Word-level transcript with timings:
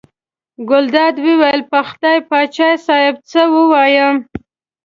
ګلداد 0.69 1.15
وویل: 1.25 1.61
په 1.71 1.79
خدای 1.89 2.17
پاچا 2.29 2.69
صاحب 2.87 3.15
څه 3.29 3.41
ووایم. 3.53 4.15